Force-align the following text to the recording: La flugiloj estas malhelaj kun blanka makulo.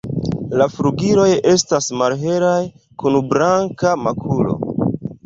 La 0.59 0.65
flugiloj 0.75 1.25
estas 1.51 1.89
malhelaj 1.99 2.63
kun 3.05 3.19
blanka 3.35 3.93
makulo. 4.07 4.57